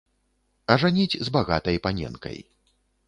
Ажаніць 0.75 1.19
з 1.27 1.35
багатай 1.35 1.77
паненкай. 1.85 2.39